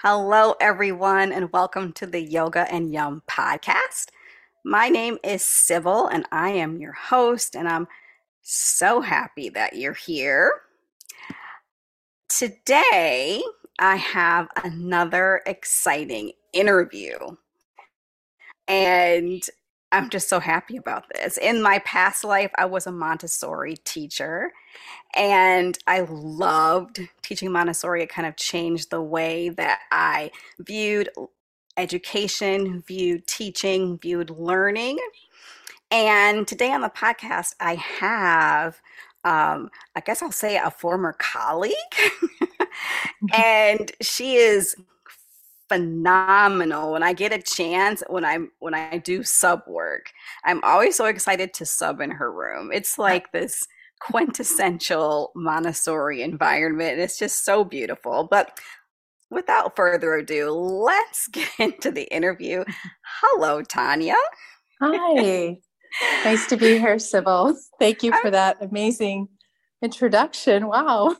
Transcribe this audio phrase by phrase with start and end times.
[0.00, 4.08] Hello, everyone, and welcome to the Yoga and Yum podcast.
[4.64, 7.86] My name is Sybil, and I am your host, and I'm
[8.40, 10.52] so happy that you're here.
[12.28, 13.42] Today,
[13.78, 17.16] I have another exciting interview.
[18.66, 19.42] And
[19.92, 21.36] I'm just so happy about this.
[21.36, 24.52] In my past life, I was a Montessori teacher
[25.14, 28.02] and I loved teaching Montessori.
[28.02, 31.10] It kind of changed the way that I viewed
[31.76, 34.98] education, viewed teaching, viewed learning.
[35.90, 38.80] And today on the podcast, I have,
[39.24, 41.74] um, I guess I'll say, a former colleague.
[43.34, 44.76] and she is
[45.68, 50.12] phenomenal when i get a chance when i'm when i do sub work
[50.44, 53.66] i'm always so excited to sub in her room it's like this
[54.06, 58.58] quintessential montessori environment it's just so beautiful but
[59.32, 62.62] without further ado let's get into the interview.
[63.20, 64.16] Hello tanya.
[64.80, 65.58] Hi.
[66.24, 67.54] Nice to be here sybil.
[67.78, 69.28] Thank you for that amazing
[69.82, 70.66] introduction.
[70.66, 71.18] Wow.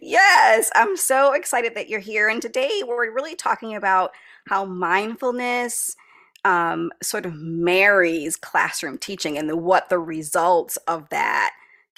[0.00, 2.28] Yes, I'm so excited that you're here.
[2.28, 4.12] And today we're really talking about
[4.46, 5.96] how mindfulness
[6.44, 11.50] um, sort of marries classroom teaching and the, what the results of that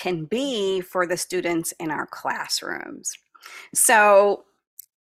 [0.02, 3.12] can be for the students in our classrooms.
[3.72, 4.44] So,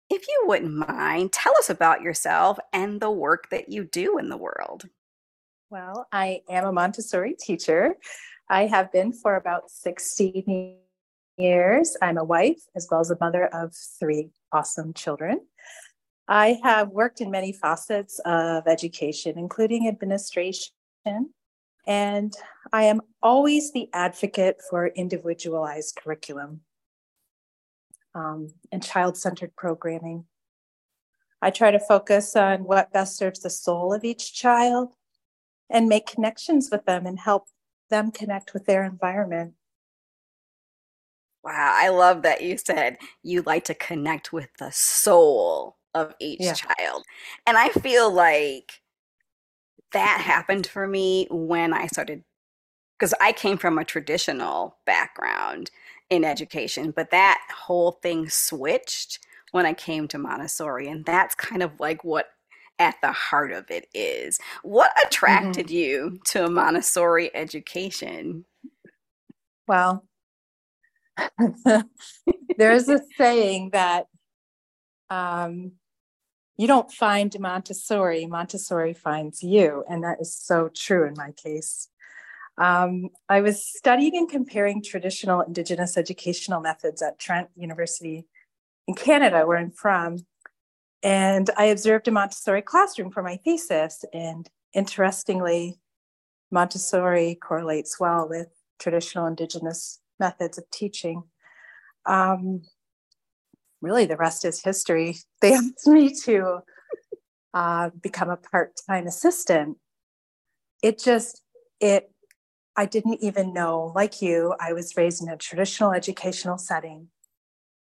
[0.09, 4.27] if you wouldn't mind, tell us about yourself and the work that you do in
[4.27, 4.89] the world.
[5.69, 7.95] Well, I am a Montessori teacher.
[8.49, 10.75] I have been for about 16
[11.37, 11.97] years.
[12.01, 15.39] I'm a wife as well as a mother of three awesome children.
[16.27, 20.73] I have worked in many facets of education, including administration,
[21.85, 22.33] and
[22.71, 26.61] I am always the advocate for individualized curriculum
[28.15, 30.25] um, and child centered programming.
[31.41, 34.93] I try to focus on what best serves the soul of each child
[35.69, 37.47] and make connections with them and help
[37.89, 39.53] them connect with their environment.
[41.43, 46.39] Wow, I love that you said you like to connect with the soul of each
[46.39, 46.53] yeah.
[46.53, 47.03] child.
[47.45, 48.81] And I feel like
[49.93, 52.23] that happened for me when I started
[52.99, 55.71] because I came from a traditional background
[56.09, 59.19] in education, but that whole thing switched
[59.51, 60.87] when I came to Montessori.
[60.87, 62.27] And that's kind of like what
[62.79, 64.39] at the heart of it is.
[64.63, 65.75] What attracted mm-hmm.
[65.75, 68.45] you to a Montessori education?
[69.67, 70.05] Well,
[72.57, 74.07] There's a saying that
[75.09, 75.73] um,
[76.57, 79.83] you don't find Montessori, Montessori finds you.
[79.89, 81.89] And that is so true in my case.
[82.57, 88.27] Um, I was studying and comparing traditional Indigenous educational methods at Trent University
[88.87, 90.17] in Canada, where I'm from.
[91.01, 94.05] And I observed a Montessori classroom for my thesis.
[94.13, 95.79] And interestingly,
[96.51, 98.47] Montessori correlates well with
[98.79, 101.23] traditional Indigenous methods of teaching.
[102.05, 102.61] Um,
[103.83, 105.17] really, the rest is history.
[105.41, 106.59] They asked me to
[107.53, 109.77] uh, become a part-time assistant.
[110.81, 111.41] It just
[111.79, 112.09] it.
[112.75, 117.09] I didn't even know, like you, I was raised in a traditional educational setting.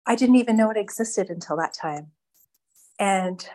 [0.08, 2.08] I didn't even know it existed until that time.
[2.98, 3.48] And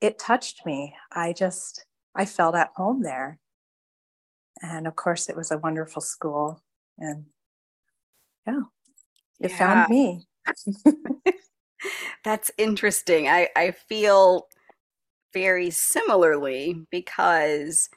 [0.00, 0.94] it touched me.
[1.10, 1.84] I just,
[2.14, 3.40] I felt at home there.
[4.62, 6.62] And of course, it was a wonderful school.
[6.98, 7.24] And
[8.46, 8.60] yeah,
[9.40, 9.58] it yeah.
[9.58, 10.26] found me.
[12.24, 13.28] That's interesting.
[13.28, 14.48] I, I feel
[15.32, 17.88] very similarly because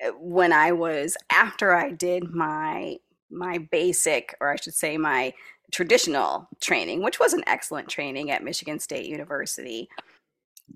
[0.00, 2.96] eh, when I was after I did my
[3.30, 5.32] my basic or I should say my
[5.72, 9.88] traditional training, which was an excellent training at Michigan State University,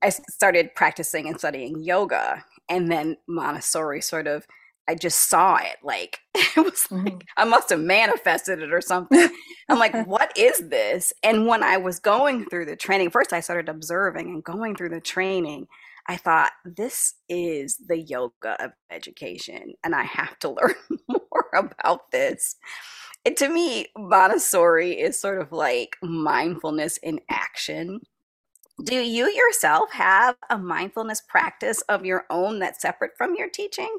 [0.02, 4.46] I started practicing and studying yoga and then Montessori sort of
[4.88, 5.76] I just saw it.
[5.82, 7.18] Like it was like mm-hmm.
[7.36, 9.28] I must have manifested it or something.
[9.68, 11.12] I'm like, what is this?
[11.22, 14.90] And when I was going through the training, first I started observing and going through
[14.90, 15.66] the training.
[16.08, 20.74] I thought this is the yoga of education, and I have to learn
[21.08, 22.56] more about this.
[23.24, 28.00] And to me, Montessori is sort of like mindfulness in action.
[28.84, 33.98] Do you yourself have a mindfulness practice of your own that's separate from your teaching?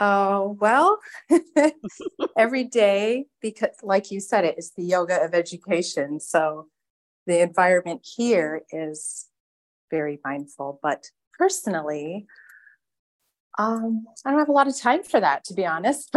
[0.00, 0.98] Oh, well,
[2.36, 6.20] every day, because like you said, it is the yoga of education.
[6.20, 6.66] So
[7.26, 9.26] the environment here is
[9.90, 10.80] very mindful.
[10.82, 11.04] But
[11.38, 12.26] personally,
[13.58, 16.12] um, I don't have a lot of time for that, to be honest.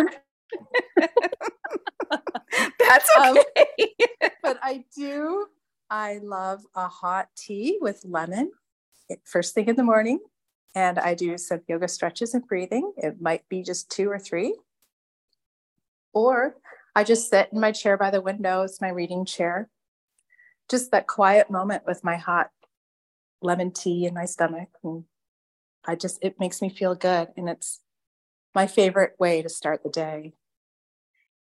[2.79, 3.67] That's um, okay.
[4.23, 5.47] Um, but I do
[5.89, 8.51] I love a hot tea with lemon
[9.23, 10.19] first thing in the morning.
[10.77, 12.93] And I do some yoga stretches and breathing.
[12.97, 14.55] It might be just two or three.
[16.13, 16.55] Or
[16.95, 19.69] I just sit in my chair by the window, it's my reading chair.
[20.69, 22.51] Just that quiet moment with my hot
[23.41, 24.69] lemon tea in my stomach.
[24.83, 25.05] And
[25.83, 27.29] I just, it makes me feel good.
[27.35, 27.81] And it's
[28.53, 30.33] my favorite way to start the day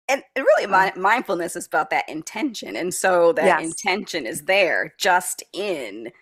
[0.08, 3.64] and really um, mi- mindfulness is about that intention and so that yes.
[3.64, 6.12] intention is there just in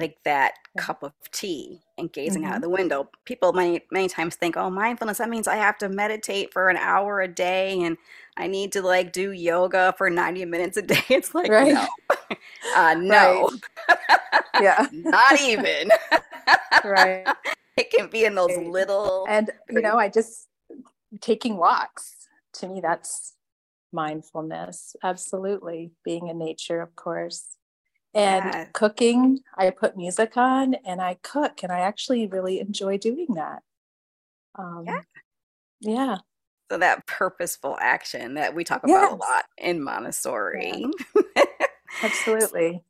[0.00, 2.50] like that cup of tea and gazing mm-hmm.
[2.50, 3.08] out of the window.
[3.24, 6.76] People many many times think oh mindfulness that means i have to meditate for an
[6.76, 7.96] hour a day and
[8.36, 11.02] i need to like do yoga for 90 minutes a day.
[11.08, 11.74] It's like right.
[11.74, 11.86] no.
[12.76, 13.50] Uh, no.
[14.60, 14.86] Yeah.
[14.92, 15.90] Not even.
[16.84, 17.26] Right.
[17.76, 20.46] It can be in those little and you know i just
[21.20, 22.20] taking walks
[22.54, 23.34] to me, that's
[23.92, 24.96] mindfulness.
[25.02, 25.92] Absolutely.
[26.04, 27.56] Being in nature, of course.
[28.12, 28.64] And yeah.
[28.72, 33.62] cooking, I put music on and I cook, and I actually really enjoy doing that.
[34.58, 35.00] Um, yeah.
[35.80, 36.16] Yeah.
[36.70, 39.12] So that purposeful action that we talk about yes.
[39.12, 40.86] a lot in Montessori.
[41.36, 41.44] Yeah.
[42.02, 42.82] Absolutely.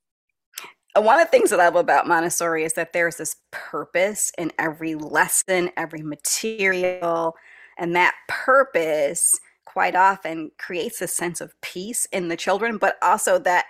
[0.97, 4.53] One of the things that I love about Montessori is that there's this purpose in
[4.59, 7.37] every lesson, every material,
[7.79, 13.39] and that purpose quite often creates a sense of peace in the children, but also
[13.39, 13.67] that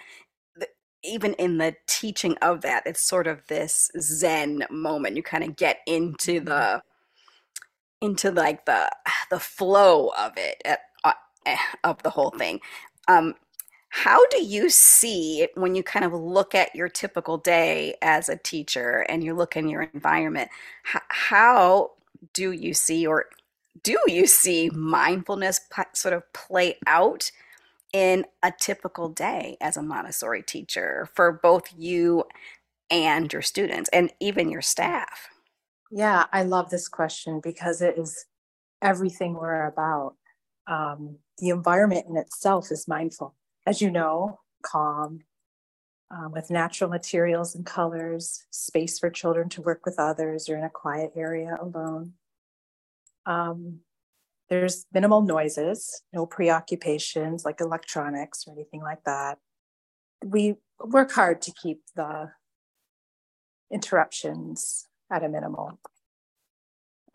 [1.03, 5.17] even in the teaching of that, it's sort of this Zen moment.
[5.17, 6.47] You kind of get into mm-hmm.
[6.47, 6.83] the
[8.01, 8.91] into like the
[9.31, 11.13] the flow of it uh,
[11.47, 12.61] eh, of the whole thing.
[13.09, 13.35] Um,
[13.91, 18.37] how do you see when you kind of look at your typical day as a
[18.37, 20.49] teacher and you look in your environment?
[20.85, 21.91] How, how
[22.33, 23.27] do you see, or
[23.83, 25.61] do you see mindfulness
[25.93, 27.33] sort of play out
[27.93, 32.25] in a typical day as a Montessori teacher for both you
[32.91, 35.29] and your students and even your staff?
[35.91, 38.27] Yeah, I love this question because it is
[38.81, 40.15] everything we're about.
[40.67, 43.35] Um, the environment in itself is mindful.
[43.67, 45.21] As you know, calm,
[46.11, 50.65] um, with natural materials and colors, space for children to work with others or in
[50.65, 52.15] a quiet area alone.
[53.27, 53.81] Um,
[54.51, 59.39] there's minimal noises, no preoccupations like electronics or anything like that.
[60.25, 62.33] We work hard to keep the
[63.71, 65.79] interruptions at a minimal.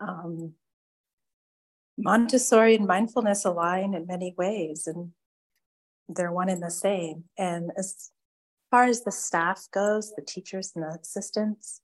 [0.00, 0.54] Um,
[1.98, 5.12] Montessori and mindfulness align in many ways, and
[6.08, 7.24] they're one and the same.
[7.38, 8.10] And as
[8.70, 11.82] far as the staff goes, the teachers and the assistants,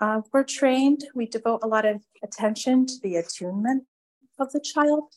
[0.00, 3.84] uh, we're trained, we devote a lot of attention to the attunement
[4.38, 5.12] of the child,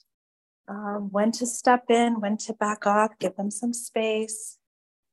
[0.67, 4.57] um, when to step in, when to back off, give them some space,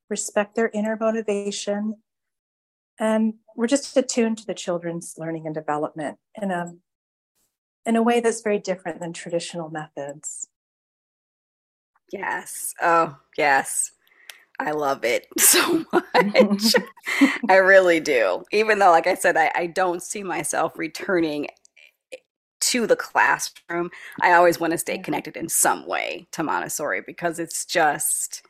[0.08, 1.96] respect their inner motivation.
[2.98, 6.74] And we're just attuned to the children's learning and development in a,
[7.84, 10.48] in a way that's very different than traditional methods.
[12.12, 12.74] Yes.
[12.80, 13.92] Oh, yes.
[14.58, 16.74] I love it so much.
[17.48, 18.44] I really do.
[18.52, 21.48] Even though, like I said, I, I don't see myself returning
[22.66, 23.90] to the classroom,
[24.20, 28.42] I always want to stay connected in some way to Montessori because it's just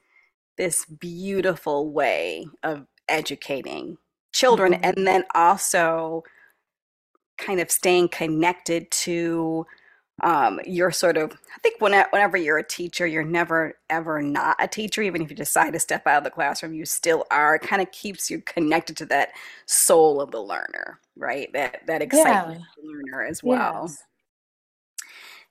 [0.56, 3.99] this beautiful way of educating
[4.32, 4.85] children mm-hmm.
[4.85, 6.25] and then also
[7.38, 9.66] kind of staying connected to
[10.23, 14.66] um, you're sort of i think whenever you're a teacher you're never ever not a
[14.66, 17.62] teacher even if you decide to step out of the classroom you still are it
[17.62, 19.30] kind of keeps you connected to that
[19.66, 22.90] soul of the learner right that that excitement yeah.
[22.90, 24.04] learner as well yes.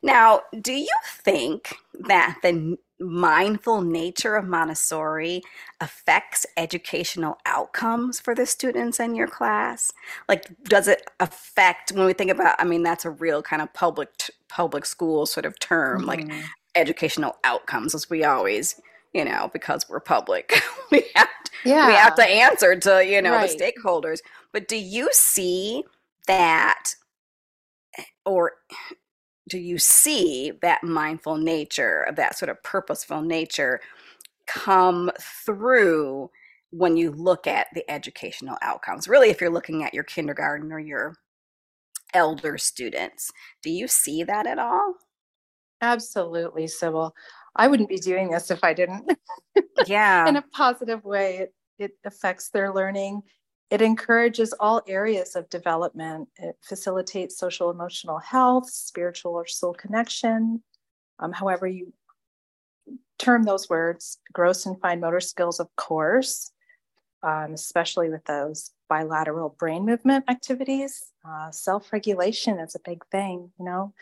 [0.02, 0.88] now do you
[1.24, 5.42] think that the mindful nature of Montessori
[5.82, 9.92] affects educational outcomes for the students in your class?
[10.30, 12.56] Like, does it affect when we think about?
[12.60, 14.10] I mean, that's a real kind of public
[14.50, 16.08] public school sort of term, mm-hmm.
[16.08, 16.32] like
[16.76, 18.80] educational outcomes, as we always,
[19.14, 20.62] you know, because we're public,
[20.92, 21.88] we have to, yeah.
[21.88, 23.50] we have to answer to you know right.
[23.50, 24.20] the stakeholders.
[24.54, 25.84] But do you see
[26.28, 26.96] that,
[28.26, 28.54] or
[29.48, 33.80] do you see that mindful nature, of that sort of purposeful nature
[34.48, 36.30] come through
[36.72, 39.08] when you look at the educational outcomes?
[39.08, 41.16] Really, if you're looking at your kindergarten or your
[42.14, 44.96] elder students, do you see that at all?
[45.82, 47.14] Absolutely, Sybil.
[47.56, 49.12] I wouldn't be doing this if I didn't.
[49.88, 50.28] Yeah.
[50.28, 53.22] In a positive way, it, it affects their learning
[53.72, 56.30] it encourages all areas of development.
[56.38, 60.64] It facilitates social emotional health, spiritual or soul connection,
[61.20, 61.94] um, however you
[63.18, 66.52] term those words, gross and fine motor skills, of course,
[67.24, 71.12] um, especially with those bilateral brain movement activities.
[71.28, 73.94] Uh, Self regulation is a big thing, you know,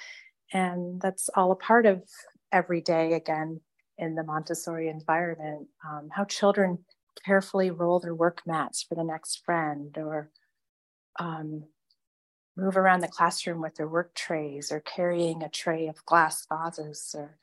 [0.52, 2.04] and that's all a part of
[2.52, 3.62] every day again
[3.98, 5.68] in the Montessori environment.
[5.88, 6.80] Um, how children
[7.26, 10.30] carefully roll their work mats for the next friend or
[11.20, 11.66] um,
[12.56, 17.16] move around the classroom with their work trays or carrying a tray of glass vases
[17.18, 17.38] or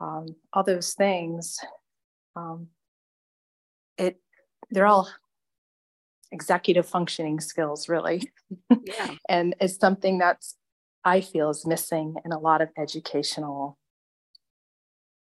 [0.00, 1.58] um, all those things.
[2.36, 2.68] Um,
[3.96, 4.20] it
[4.70, 5.08] they're all
[6.32, 8.30] executive functioning skills, really.
[8.82, 9.14] Yeah.
[9.28, 10.56] and it's something that's
[11.04, 13.78] I feel is missing in a lot of educational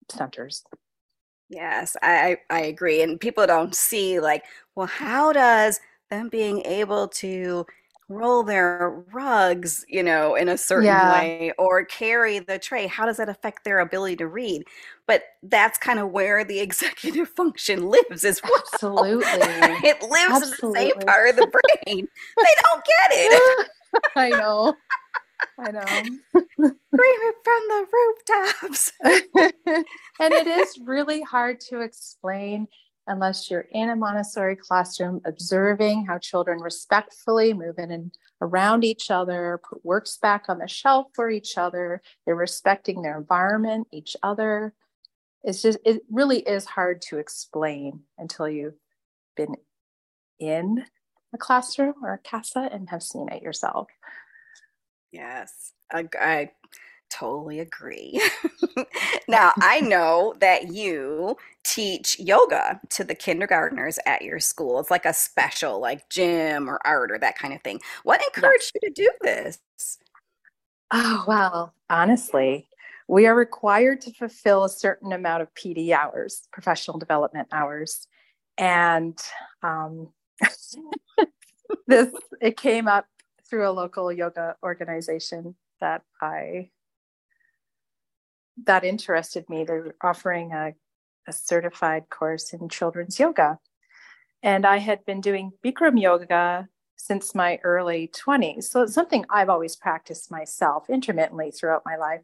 [0.10, 0.64] centers.
[1.54, 3.02] Yes, I, I agree.
[3.02, 4.44] And people don't see, like,
[4.76, 5.80] well, how does
[6.10, 7.66] them being able to
[8.10, 11.08] roll their rugs, you know, in a certain Yeah.
[11.08, 14.64] way or carry the tray, how does that affect their ability to read?
[15.08, 18.52] But that's kind of where the executive function lives as well.
[18.58, 19.84] Absolutely.
[19.84, 22.08] it lives in the same part of the brain.
[22.42, 23.70] they don't get it.
[24.16, 24.78] I know.
[25.60, 25.82] I know.
[25.82, 28.92] Scream it from the rooftops.
[30.20, 32.68] and it is really hard to explain
[33.08, 39.12] unless you're in a Montessori classroom observing how children respectfully move in and around each
[39.12, 44.16] other, put works back on the shelf for each other, they're respecting their environment, each
[44.24, 44.74] other.
[45.44, 48.80] It's just, it really is hard to explain until you've
[49.36, 49.56] been
[50.40, 50.86] in
[51.34, 53.88] a classroom or a casa and have seen it yourself.
[55.14, 56.52] Yes, I, I
[57.10, 58.22] totally agree.
[59.28, 64.80] now, I know that you teach yoga to the kindergartners at your school.
[64.80, 67.82] It's like a special, like gym or art or that kind of thing.
[68.04, 69.60] What encouraged you to do this?
[70.92, 72.68] Oh, well, honestly,
[73.08, 78.08] we are required to fulfill a certain amount of PD hours, professional development hours.
[78.58, 79.18] And
[79.64, 80.10] um,
[81.88, 82.10] this,
[82.42, 83.06] it came up
[83.54, 86.72] through a local yoga organization that I,
[88.66, 89.64] that interested me.
[89.64, 90.74] They're offering a,
[91.28, 93.60] a certified course in children's yoga.
[94.42, 98.64] And I had been doing Bikram yoga since my early 20s.
[98.64, 102.22] So it's something I've always practiced myself intermittently throughout my life.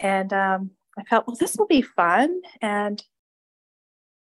[0.00, 2.40] And um, I felt, well, this will be fun.
[2.62, 3.04] And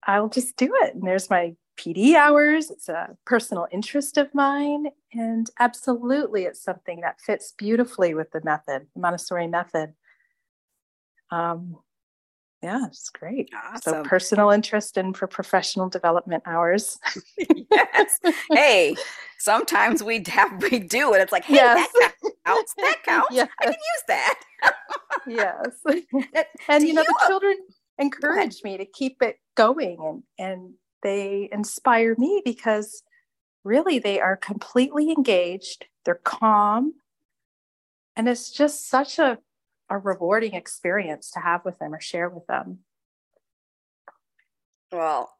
[0.05, 0.93] I'll just do it.
[0.93, 2.69] And there's my PD hours.
[2.69, 4.87] It's a personal interest of mine.
[5.13, 9.93] And absolutely, it's something that fits beautifully with the method, Montessori method.
[11.31, 11.77] Um,
[12.61, 13.49] yeah, it's great.
[13.81, 16.99] So personal interest and for professional development hours.
[17.71, 18.19] yes.
[18.51, 18.95] Hey,
[19.39, 21.21] sometimes we have we do it.
[21.21, 21.89] It's like, hey, Yes.
[21.99, 22.13] that
[22.45, 22.73] counts.
[22.77, 23.29] That counts.
[23.31, 23.49] Yes.
[23.59, 24.39] I can use that.
[25.27, 26.45] yes.
[26.67, 27.57] And Do you know you- the children
[27.97, 30.73] encourage me to keep it going and and
[31.03, 33.03] they inspire me because
[33.63, 36.93] really they are completely engaged they're calm
[38.15, 39.37] and it's just such a
[39.89, 42.79] a rewarding experience to have with them or share with them
[44.91, 45.33] Well,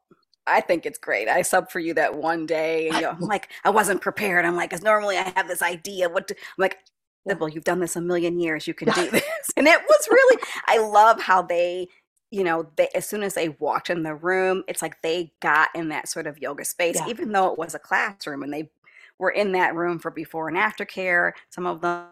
[0.46, 1.28] I think it's great.
[1.28, 4.44] I sub for you that one day, and you know, I'm like, I wasn't prepared.
[4.44, 6.08] I'm like, because normally I have this idea.
[6.08, 6.78] What to, I'm like,
[7.24, 8.66] well, you've done this a million years.
[8.66, 10.42] You can do this, and it was really.
[10.66, 11.88] I love how they,
[12.32, 15.70] you know, they as soon as they walked in the room, it's like they got
[15.76, 17.06] in that sort of yoga space, Yeah.
[17.06, 18.70] even though it was a classroom, and they
[19.18, 21.34] were in that room for before and after care.
[21.50, 22.08] Some of them,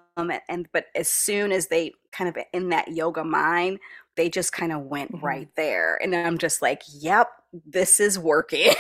[0.49, 3.81] and, but as soon as they kind of in that yoga mind,
[4.17, 5.21] they just kind of went Mhm.
[5.23, 7.29] right there, and I'm just like, yep,
[7.67, 8.75] this is working.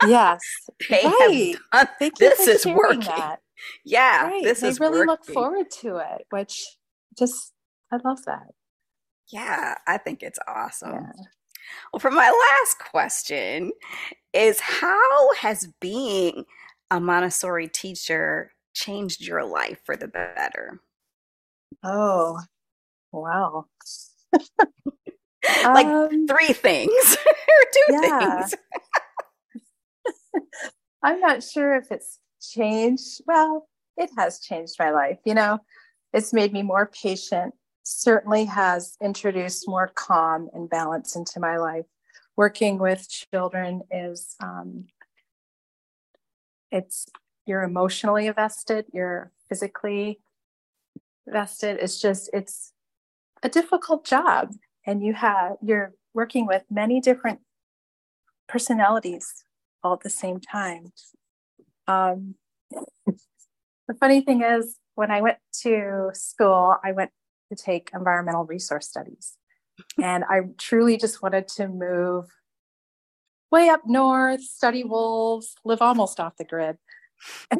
[0.00, 1.40] yes they right have
[2.12, 3.02] done, this is working.
[3.06, 3.40] that
[3.84, 6.78] Yeah, right this they is really look forward to it which
[7.18, 7.54] just
[7.92, 8.48] i love that
[9.30, 10.92] Yeah, I think it's awesome.
[10.92, 11.12] yeah
[11.92, 13.72] Well, for my last question
[14.32, 16.44] is how has being
[16.90, 20.80] a Montessori teacher changed your life for the better?
[21.82, 22.40] oh
[23.12, 23.66] wow
[25.72, 28.54] Like Um, three things or two things.
[31.02, 33.22] I'm not sure if it's changed.
[33.26, 35.18] Well, it has changed my life.
[35.24, 35.58] You know,
[36.12, 37.54] it's made me more patient,
[37.88, 41.86] certainly has introduced more calm and balance into my life.
[42.36, 44.84] Working with children is, um,
[46.70, 47.06] it's,
[47.46, 50.20] you're emotionally invested, you're physically
[51.26, 51.78] vested.
[51.80, 52.74] It's just, it's
[53.42, 54.54] a difficult job.
[54.86, 57.40] And you have, you're working with many different
[58.48, 59.44] personalities
[59.82, 60.92] all at the same time.
[61.86, 62.34] Um,
[63.06, 67.12] the funny thing is, when I went to school, I went
[67.50, 69.36] to take environmental resource studies.
[70.02, 72.26] And I truly just wanted to move
[73.50, 76.76] way up north, study wolves, live almost off the grid.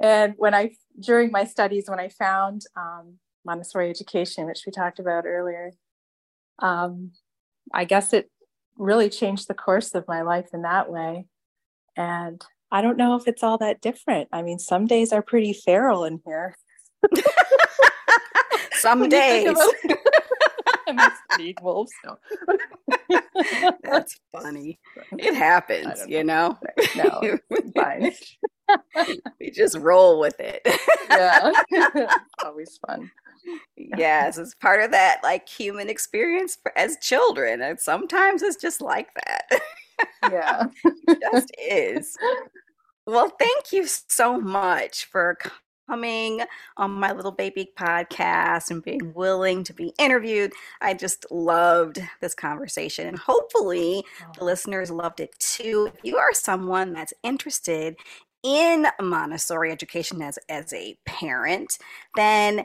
[0.00, 4.98] and when I, during my studies, when I found um, Montessori education, which we talked
[4.98, 5.72] about earlier,
[6.60, 7.12] um,
[7.72, 8.30] I guess it
[8.76, 11.26] really changed the course of my life in that way.
[11.96, 14.28] And I don't know if it's all that different.
[14.32, 16.56] I mean, some days are pretty feral in here.
[18.84, 19.56] Some days.
[20.86, 21.92] I need wolves.
[22.04, 22.18] No.
[23.82, 24.78] That's funny.
[25.18, 26.58] It happens, you know.
[26.96, 27.38] No,
[27.74, 28.12] fine.
[29.40, 30.60] we just roll with it.
[31.10, 31.52] yeah,
[32.44, 33.10] always fun.
[33.76, 38.80] yes, it's part of that like human experience for, as children, and sometimes it's just
[38.80, 39.60] like that.
[40.30, 42.16] yeah, it just is.
[43.06, 45.36] Well, thank you so much for
[45.86, 46.40] coming
[46.76, 50.52] on my little baby podcast and being willing to be interviewed.
[50.80, 54.04] I just loved this conversation and hopefully
[54.38, 55.90] the listeners loved it too.
[55.94, 57.96] If you are someone that's interested
[58.42, 61.78] in Montessori education as, as a parent,
[62.14, 62.64] then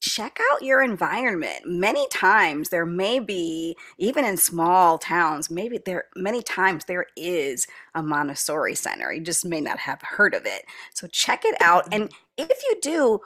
[0.00, 1.66] check out your environment.
[1.66, 7.66] Many times there may be, even in small towns, maybe there many times there is
[7.94, 9.12] a Montessori center.
[9.12, 10.62] You just may not have heard of it.
[10.94, 11.86] So check it out.
[11.92, 13.20] And if you do,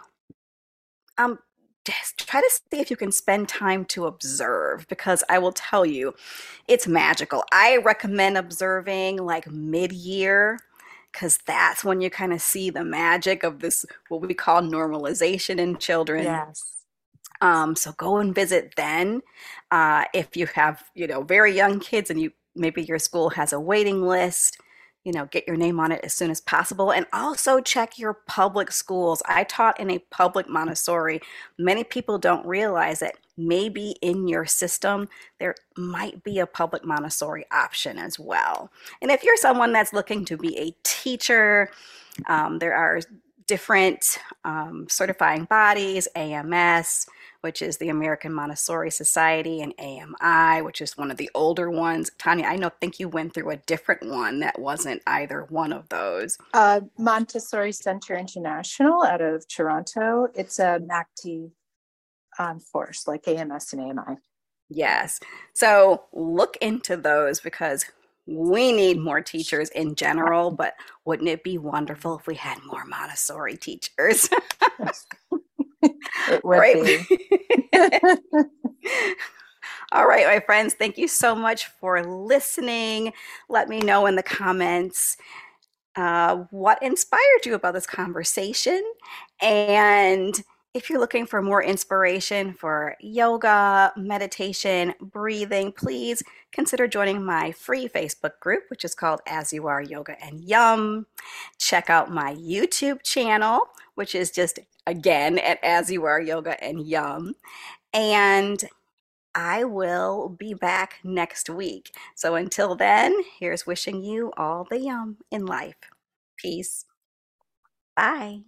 [1.17, 1.39] um,
[1.85, 5.85] just try to see if you can spend time to observe because I will tell
[5.85, 6.15] you,
[6.67, 7.45] it's magical.
[7.53, 10.59] I recommend observing like mid year
[11.15, 15.59] because that's when you kind of see the magic of this what we call normalization
[15.59, 16.63] in children yes
[17.41, 19.23] um, so go and visit then
[19.71, 23.53] uh, if you have you know very young kids and you maybe your school has
[23.53, 24.59] a waiting list
[25.05, 26.91] you know, get your name on it as soon as possible.
[26.91, 29.23] And also check your public schools.
[29.27, 31.21] I taught in a public Montessori.
[31.59, 37.45] Many people don't realize that maybe in your system there might be a public Montessori
[37.51, 38.71] option as well.
[39.03, 41.71] And if you're someone that's looking to be a teacher,
[42.27, 43.01] um, there are
[43.47, 47.07] different um, certifying bodies, AMS,
[47.43, 52.11] which is the American Montessori Society, and AMI, which is one of the older ones.
[52.19, 55.89] Tanya, I know think you went through a different one that wasn't either one of
[55.91, 56.39] those.
[56.55, 60.29] Uh, Montessori Center International out of Toronto.
[60.35, 61.27] It's a MACT
[62.39, 64.17] um, force like AMS and AMI.
[64.71, 65.21] Yes.
[65.53, 67.85] So look into those because
[68.27, 72.85] we need more teachers in general, but wouldn't it be wonderful if we had more
[72.87, 74.29] Montessori teachers?
[75.83, 76.83] it would right.
[76.83, 77.07] be.
[79.93, 83.13] All right, my friends, thank you so much for listening.
[83.49, 85.17] Let me know in the comments
[85.97, 88.83] uh, what inspired you about this conversation.
[89.41, 90.43] And
[90.75, 97.89] if you're looking for more inspiration for yoga, meditation, breathing, please consider joining my free
[97.89, 101.07] Facebook group, which is called As You Are Yoga and Yum.
[101.59, 103.61] Check out my YouTube channel,
[103.95, 107.35] which is just again at As You Are Yoga and Yum.
[107.93, 108.65] And
[109.33, 111.95] I will be back next week.
[112.17, 115.77] So until then, here's wishing you all the yum in life.
[116.37, 116.85] Peace.
[117.97, 118.41] Bye.